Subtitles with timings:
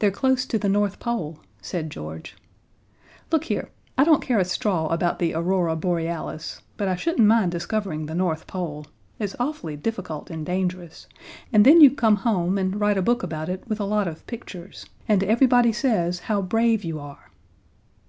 [0.00, 2.34] "They're close to the North Pole," said George.
[3.30, 7.52] "Look here I don't care a straw about the Aurora Borealis, but I shouldn't mind
[7.52, 8.88] discovering the North Pole:
[9.20, 11.06] It's awfully difficult and dangerous,
[11.52, 14.26] and then you come home and write a book about it with a lot of
[14.26, 17.30] pictures, and everybody says how brave you are."